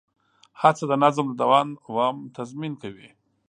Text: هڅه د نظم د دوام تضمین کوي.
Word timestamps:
هڅه 0.61 0.83
د 0.91 0.93
نظم 1.03 1.25
د 1.29 1.33
دوام 1.85 2.15
تضمین 2.37 2.73
کوي. 2.81 3.09